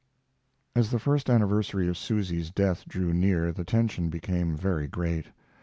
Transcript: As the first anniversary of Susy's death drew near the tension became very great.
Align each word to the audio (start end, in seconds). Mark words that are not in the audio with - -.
As 0.75 0.89
the 0.89 0.97
first 0.97 1.29
anniversary 1.29 1.87
of 1.87 1.95
Susy's 1.95 2.49
death 2.49 2.87
drew 2.87 3.13
near 3.13 3.51
the 3.51 3.63
tension 3.63 4.09
became 4.09 4.57
very 4.57 4.87
great. 4.87 5.27